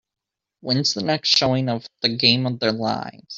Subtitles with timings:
[0.61, 3.21] Whens the next showing of The Game of Their Lives